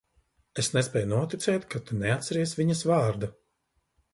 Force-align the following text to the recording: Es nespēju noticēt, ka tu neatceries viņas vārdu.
Es 0.61 0.69
nespēju 0.77 1.09
noticēt, 1.11 1.67
ka 1.75 1.81
tu 1.91 1.99
neatceries 1.99 2.57
viņas 2.61 2.83
vārdu. 2.93 3.31